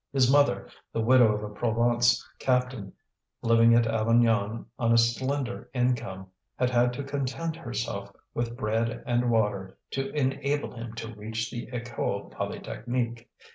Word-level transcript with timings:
His 0.11 0.31
mother, 0.31 0.67
the 0.91 0.99
widow 0.99 1.31
of 1.31 1.43
a 1.43 1.49
Provence 1.53 2.27
captain, 2.39 2.91
living 3.43 3.75
at 3.75 3.85
Avignon 3.85 4.65
on 4.79 4.91
a 4.91 4.97
slender 4.97 5.69
income, 5.75 6.25
had 6.55 6.71
had 6.71 6.91
to 6.93 7.03
content 7.03 7.55
herself 7.55 8.11
with 8.33 8.57
bread 8.57 9.03
and 9.05 9.29
water 9.29 9.77
to 9.91 10.09
enable 10.15 10.71
him 10.75 10.95
to 10.95 11.13
reach 11.13 11.51
the 11.51 11.67
École 11.67 12.31
Polytechnique. 12.31 13.27